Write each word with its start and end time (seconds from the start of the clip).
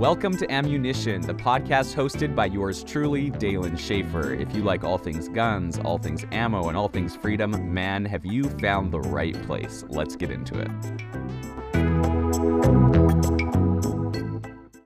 Welcome 0.00 0.34
to 0.38 0.50
Ammunition, 0.50 1.20
the 1.20 1.34
podcast 1.34 1.94
hosted 1.94 2.34
by 2.34 2.46
yours 2.46 2.82
truly, 2.82 3.28
Dalen 3.28 3.76
Schaefer. 3.76 4.32
If 4.32 4.56
you 4.56 4.62
like 4.62 4.82
all 4.82 4.96
things 4.96 5.28
guns, 5.28 5.78
all 5.78 5.98
things 5.98 6.24
ammo, 6.32 6.68
and 6.68 6.76
all 6.76 6.88
things 6.88 7.14
freedom, 7.14 7.74
man, 7.74 8.06
have 8.06 8.24
you 8.24 8.44
found 8.44 8.92
the 8.92 9.00
right 9.00 9.34
place. 9.42 9.84
Let's 9.90 10.16
get 10.16 10.30
into 10.30 10.58
it. 10.58 10.70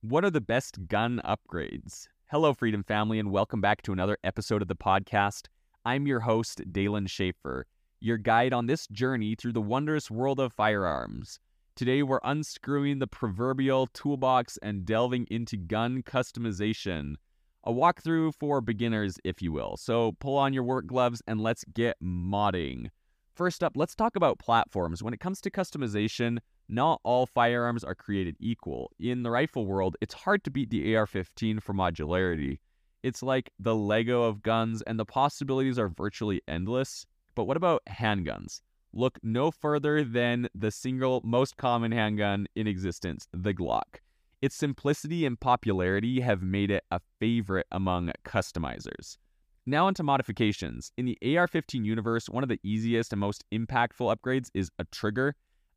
What 0.00 0.24
are 0.24 0.30
the 0.30 0.40
best 0.40 0.88
gun 0.88 1.20
upgrades? 1.24 2.08
Hello, 2.32 2.52
Freedom 2.52 2.82
Family, 2.82 3.20
and 3.20 3.30
welcome 3.30 3.60
back 3.60 3.82
to 3.82 3.92
another 3.92 4.18
episode 4.24 4.60
of 4.60 4.66
the 4.66 4.74
podcast. 4.74 5.46
I'm 5.84 6.08
your 6.08 6.18
host, 6.18 6.72
Dalen 6.72 7.06
Schaefer, 7.06 7.68
your 8.00 8.16
guide 8.16 8.52
on 8.52 8.66
this 8.66 8.88
journey 8.88 9.36
through 9.36 9.52
the 9.52 9.60
wondrous 9.60 10.10
world 10.10 10.40
of 10.40 10.52
firearms. 10.52 11.38
Today, 11.76 12.02
we're 12.02 12.20
unscrewing 12.24 13.00
the 13.00 13.06
proverbial 13.06 13.86
toolbox 13.88 14.58
and 14.62 14.86
delving 14.86 15.26
into 15.30 15.58
gun 15.58 16.02
customization. 16.02 17.16
A 17.64 17.70
walkthrough 17.70 18.32
for 18.32 18.62
beginners, 18.62 19.18
if 19.24 19.42
you 19.42 19.52
will. 19.52 19.76
So 19.76 20.12
pull 20.18 20.38
on 20.38 20.54
your 20.54 20.62
work 20.62 20.86
gloves 20.86 21.20
and 21.26 21.38
let's 21.38 21.64
get 21.74 21.98
modding. 22.02 22.88
First 23.34 23.62
up, 23.62 23.74
let's 23.76 23.94
talk 23.94 24.16
about 24.16 24.38
platforms. 24.38 25.02
When 25.02 25.12
it 25.12 25.20
comes 25.20 25.38
to 25.42 25.50
customization, 25.50 26.38
not 26.66 27.02
all 27.04 27.26
firearms 27.26 27.84
are 27.84 27.94
created 27.94 28.36
equal. 28.40 28.90
In 28.98 29.22
the 29.22 29.30
rifle 29.30 29.66
world, 29.66 29.96
it's 30.00 30.14
hard 30.14 30.44
to 30.44 30.50
beat 30.50 30.70
the 30.70 30.96
AR 30.96 31.06
15 31.06 31.60
for 31.60 31.74
modularity. 31.74 32.58
It's 33.02 33.22
like 33.22 33.50
the 33.58 33.74
Lego 33.74 34.22
of 34.22 34.42
guns, 34.42 34.80
and 34.80 34.98
the 34.98 35.04
possibilities 35.04 35.78
are 35.78 35.88
virtually 35.90 36.40
endless. 36.48 37.04
But 37.34 37.44
what 37.44 37.58
about 37.58 37.82
handguns? 37.86 38.62
Look 38.92 39.18
no 39.22 39.50
further 39.50 40.04
than 40.04 40.48
the 40.54 40.70
single 40.70 41.20
most 41.24 41.56
common 41.56 41.92
handgun 41.92 42.46
in 42.54 42.66
existence, 42.66 43.28
the 43.32 43.54
Glock. 43.54 44.00
Its 44.42 44.54
simplicity 44.54 45.24
and 45.24 45.40
popularity 45.40 46.20
have 46.20 46.42
made 46.42 46.70
it 46.70 46.84
a 46.90 47.00
favorite 47.18 47.66
among 47.72 48.12
customizers. 48.24 49.16
Now 49.64 49.86
onto 49.86 50.02
modifications. 50.02 50.92
In 50.96 51.06
the 51.06 51.36
AR 51.36 51.48
15 51.48 51.84
universe, 51.84 52.28
one 52.28 52.42
of 52.42 52.48
the 52.48 52.60
easiest 52.62 53.12
and 53.12 53.20
most 53.20 53.44
impactful 53.52 54.14
upgrades 54.14 54.48
is 54.54 54.70
a 54.78 54.84
trigger. 54.84 55.34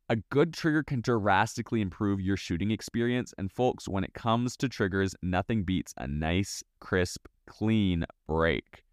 A 0.08 0.16
good 0.30 0.52
trigger 0.52 0.82
can 0.82 1.00
drastically 1.00 1.80
improve 1.80 2.20
your 2.20 2.36
shooting 2.36 2.70
experience, 2.70 3.34
and 3.38 3.50
folks, 3.50 3.88
when 3.88 4.04
it 4.04 4.14
comes 4.14 4.56
to 4.58 4.68
triggers, 4.68 5.14
nothing 5.22 5.64
beats 5.64 5.94
a 5.96 6.06
nice, 6.06 6.62
crisp, 6.80 7.26
clean 7.46 8.04
break. 8.28 8.84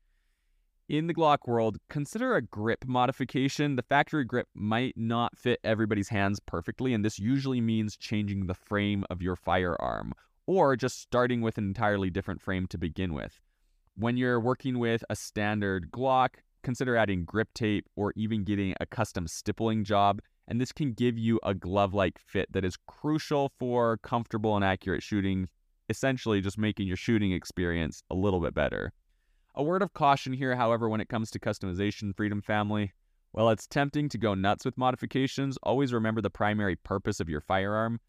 In 0.90 1.08
the 1.08 1.14
Glock 1.14 1.40
world, 1.46 1.80
consider 1.90 2.38
a 2.38 2.42
grip 2.42 2.86
modification. 2.88 3.76
The 3.76 3.82
factory 3.82 4.24
grip 4.24 4.48
might 4.56 4.96
not 4.96 5.38
fit 5.38 5.60
everybody's 5.62 6.08
hands 6.08 6.40
perfectly, 6.40 6.94
and 6.94 7.04
this 7.04 7.20
usually 7.20 7.60
means 7.60 7.98
changing 7.98 8.48
the 8.48 8.54
frame 8.54 9.04
of 9.10 9.22
your 9.22 9.36
firearm 9.36 10.14
or 10.46 10.78
just 10.78 11.02
starting 11.02 11.42
with 11.42 11.58
an 11.58 11.66
entirely 11.66 12.10
different 12.10 12.42
frame 12.42 12.68
to 12.68 12.78
begin 12.78 13.14
with. 13.14 13.42
When 13.96 14.16
you're 14.16 14.40
working 14.40 14.80
with 14.80 15.04
a 15.10 15.16
standard 15.18 15.92
Glock, 15.92 16.36
consider 16.64 16.96
adding 16.96 17.26
grip 17.26 17.50
tape 17.54 17.86
or 17.98 18.14
even 18.16 18.46
getting 18.46 18.74
a 18.80 18.86
custom 18.86 19.28
stippling 19.28 19.84
job, 19.84 20.22
and 20.48 20.62
this 20.62 20.72
can 20.72 20.94
give 20.94 21.18
you 21.18 21.38
a 21.44 21.54
glove 21.54 21.94
like 21.94 22.18
fit 22.18 22.50
that 22.54 22.64
is 22.64 22.78
crucial 22.88 23.52
for 23.60 23.98
comfortable 23.98 24.56
and 24.56 24.64
accurate 24.64 25.04
shooting, 25.04 25.50
essentially, 25.90 26.40
just 26.40 26.58
making 26.58 26.88
your 26.88 26.96
shooting 26.96 27.34
experience 27.34 28.04
a 28.10 28.16
little 28.16 28.40
bit 28.40 28.54
better. 28.54 28.94
A 29.60 29.64
word 29.64 29.82
of 29.82 29.96
caution 29.96 30.34
here, 30.34 30.56
however, 30.56 30.88
when 30.88 31.02
it 31.02 31.10
comes 31.10 31.32
to 31.32 31.40
customization, 31.40 32.16
Freedom 32.16 32.44
Family. 32.44 32.94
While 33.32 33.50
it's 33.50 33.66
tempting 33.66 34.08
to 34.10 34.18
go 34.20 34.36
nuts 34.36 34.64
with 34.64 34.78
modifications, 34.78 35.58
always 35.64 35.92
remember 35.92 36.22
the 36.22 36.30
primary 36.30 36.76
purpose 36.76 37.20
of 37.20 37.28
your 37.28 37.42
firearm. 37.42 38.00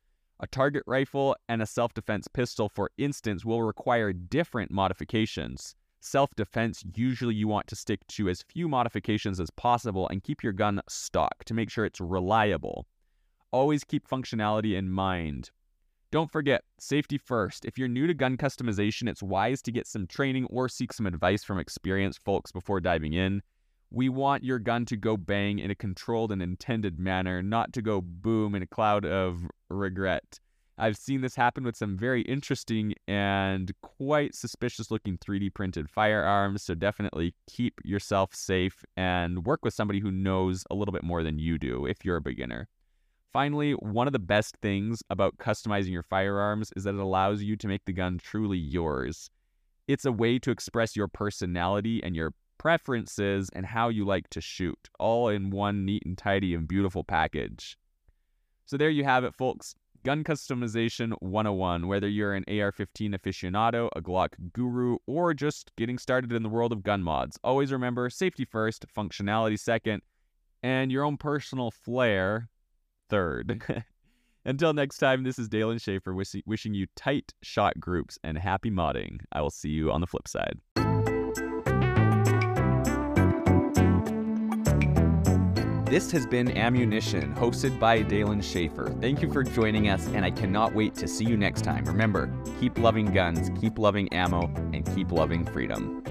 A 0.40 0.46
target 0.46 0.82
rifle 0.86 1.34
and 1.48 1.62
a 1.62 1.66
self 1.66 1.94
defense 1.94 2.28
pistol, 2.28 2.68
for 2.68 2.90
instance, 2.98 3.46
will 3.46 3.62
require 3.62 4.12
different 4.12 4.70
modifications. 4.70 5.74
Self 6.00 6.34
defense, 6.36 6.84
usually 6.94 7.34
you 7.34 7.48
want 7.48 7.66
to 7.68 7.76
stick 7.76 8.06
to 8.08 8.28
as 8.28 8.42
few 8.42 8.68
modifications 8.68 9.40
as 9.40 9.48
possible 9.48 10.06
and 10.08 10.22
keep 10.22 10.42
your 10.42 10.52
gun 10.52 10.82
stock 10.86 11.44
to 11.44 11.54
make 11.54 11.70
sure 11.70 11.86
it's 11.86 11.98
reliable. 11.98 12.86
Always 13.52 13.84
keep 13.84 14.06
functionality 14.06 14.76
in 14.76 14.90
mind. 14.90 15.50
Don't 16.10 16.30
forget, 16.30 16.64
safety 16.78 17.18
first. 17.18 17.66
If 17.66 17.76
you're 17.76 17.86
new 17.86 18.06
to 18.06 18.14
gun 18.14 18.38
customization, 18.38 19.10
it's 19.10 19.22
wise 19.22 19.60
to 19.62 19.72
get 19.72 19.86
some 19.86 20.06
training 20.06 20.46
or 20.46 20.66
seek 20.66 20.94
some 20.94 21.04
advice 21.04 21.44
from 21.44 21.58
experienced 21.58 22.24
folks 22.24 22.50
before 22.50 22.80
diving 22.80 23.12
in. 23.12 23.42
We 23.90 24.08
want 24.08 24.42
your 24.42 24.58
gun 24.58 24.86
to 24.86 24.96
go 24.96 25.18
bang 25.18 25.58
in 25.58 25.70
a 25.70 25.74
controlled 25.74 26.32
and 26.32 26.40
intended 26.40 26.98
manner, 26.98 27.42
not 27.42 27.74
to 27.74 27.82
go 27.82 28.00
boom 28.00 28.54
in 28.54 28.62
a 28.62 28.66
cloud 28.66 29.04
of 29.04 29.42
regret. 29.68 30.40
I've 30.78 30.96
seen 30.96 31.20
this 31.20 31.34
happen 31.34 31.62
with 31.64 31.76
some 31.76 31.98
very 31.98 32.22
interesting 32.22 32.94
and 33.06 33.70
quite 33.82 34.34
suspicious 34.34 34.90
looking 34.90 35.18
3D 35.18 35.52
printed 35.52 35.90
firearms, 35.90 36.62
so 36.62 36.74
definitely 36.74 37.34
keep 37.50 37.80
yourself 37.84 38.34
safe 38.34 38.82
and 38.96 39.44
work 39.44 39.62
with 39.62 39.74
somebody 39.74 40.00
who 40.00 40.10
knows 40.10 40.64
a 40.70 40.74
little 40.74 40.92
bit 40.92 41.04
more 41.04 41.22
than 41.22 41.38
you 41.38 41.58
do 41.58 41.84
if 41.84 42.02
you're 42.02 42.16
a 42.16 42.22
beginner. 42.22 42.66
Finally, 43.32 43.72
one 43.72 44.06
of 44.06 44.12
the 44.12 44.18
best 44.18 44.56
things 44.62 45.02
about 45.10 45.36
customizing 45.36 45.90
your 45.90 46.02
firearms 46.02 46.72
is 46.76 46.84
that 46.84 46.94
it 46.94 47.00
allows 47.00 47.42
you 47.42 47.56
to 47.56 47.68
make 47.68 47.84
the 47.84 47.92
gun 47.92 48.18
truly 48.18 48.56
yours. 48.56 49.30
It's 49.86 50.06
a 50.06 50.12
way 50.12 50.38
to 50.38 50.50
express 50.50 50.96
your 50.96 51.08
personality 51.08 52.02
and 52.02 52.16
your 52.16 52.32
preferences 52.56 53.50
and 53.52 53.66
how 53.66 53.90
you 53.90 54.06
like 54.06 54.30
to 54.30 54.40
shoot, 54.40 54.88
all 54.98 55.28
in 55.28 55.50
one 55.50 55.84
neat 55.84 56.04
and 56.06 56.16
tidy 56.16 56.54
and 56.54 56.66
beautiful 56.66 57.04
package. 57.04 57.78
So 58.64 58.76
there 58.76 58.90
you 58.90 59.04
have 59.04 59.24
it, 59.24 59.34
folks. 59.34 59.74
Gun 60.04 60.24
Customization 60.24 61.12
101. 61.20 61.86
Whether 61.86 62.08
you're 62.08 62.34
an 62.34 62.44
AR 62.48 62.72
15 62.72 63.12
aficionado, 63.12 63.90
a 63.94 64.00
Glock 64.00 64.34
guru, 64.52 64.96
or 65.06 65.34
just 65.34 65.72
getting 65.76 65.98
started 65.98 66.32
in 66.32 66.42
the 66.42 66.48
world 66.48 66.72
of 66.72 66.82
gun 66.82 67.02
mods, 67.02 67.38
always 67.44 67.72
remember 67.72 68.08
safety 68.08 68.46
first, 68.46 68.86
functionality 68.96 69.58
second, 69.58 70.02
and 70.62 70.90
your 70.90 71.04
own 71.04 71.16
personal 71.18 71.70
flair 71.70 72.48
third. 73.08 73.48
Mm-hmm. 73.48 73.78
Until 74.44 74.72
next 74.72 74.98
time, 74.98 75.24
this 75.24 75.38
is 75.38 75.48
Dalen 75.48 75.78
Schaefer 75.78 76.14
wishing, 76.14 76.42
wishing 76.46 76.72
you 76.72 76.86
tight 76.96 77.34
shot 77.42 77.78
groups 77.78 78.18
and 78.24 78.38
happy 78.38 78.70
modding. 78.70 79.18
I 79.32 79.42
will 79.42 79.50
see 79.50 79.68
you 79.68 79.92
on 79.92 80.00
the 80.00 80.06
flip 80.06 80.26
side. 80.26 80.58
This 85.88 86.10
has 86.10 86.26
been 86.26 86.56
Ammunition, 86.56 87.34
hosted 87.34 87.78
by 87.78 88.02
Dalen 88.02 88.42
Schaefer. 88.42 88.94
Thank 89.00 89.22
you 89.22 89.32
for 89.32 89.42
joining 89.42 89.88
us, 89.88 90.06
and 90.08 90.22
I 90.22 90.30
cannot 90.30 90.74
wait 90.74 90.94
to 90.96 91.08
see 91.08 91.24
you 91.24 91.34
next 91.34 91.62
time. 91.62 91.84
Remember, 91.86 92.30
keep 92.60 92.78
loving 92.78 93.06
guns, 93.06 93.50
keep 93.58 93.78
loving 93.78 94.12
ammo, 94.12 94.52
and 94.74 94.84
keep 94.94 95.10
loving 95.10 95.46
freedom. 95.46 96.02